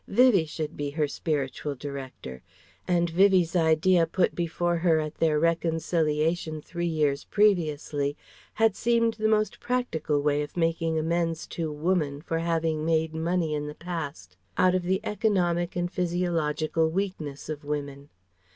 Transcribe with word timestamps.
Vivie 0.07 0.45
should 0.47 0.75
be 0.75 0.89
her 0.89 1.07
spiritual 1.07 1.75
director; 1.75 2.41
and 2.87 3.07
Vivie's 3.11 3.55
idea 3.55 4.07
put 4.07 4.33
before 4.33 4.77
her 4.77 4.99
at 4.99 5.13
their 5.13 5.39
reconciliation 5.39 6.59
three 6.59 6.87
years 6.87 7.25
previously 7.25 8.17
had 8.55 8.75
seemed 8.75 9.13
the 9.13 9.27
most 9.29 9.59
practical 9.59 10.19
way 10.19 10.41
of 10.41 10.57
making 10.57 10.97
amends 10.97 11.45
to 11.45 11.71
Woman 11.71 12.19
for 12.19 12.39
having 12.39 12.83
made 12.83 13.13
money 13.13 13.53
in 13.53 13.67
the 13.67 13.75
past 13.75 14.35
out 14.57 14.73
of 14.73 14.81
the 14.81 15.01
economic 15.03 15.75
and 15.75 15.91
physiological 15.91 16.89
weakness 16.89 17.47
of 17.47 17.63
women. 17.63 18.09